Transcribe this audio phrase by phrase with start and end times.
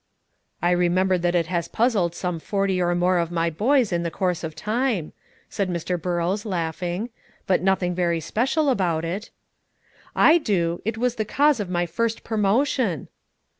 [0.63, 4.09] "I remember that it has puzzled some forty or more of my boys in the
[4.09, 5.13] course of time,"
[5.47, 6.01] said Mr.
[6.01, 7.11] Burrows, laughing;
[7.45, 9.29] "but nothing very special about it."
[10.15, 13.09] "I do; it was the cause of my first promotion."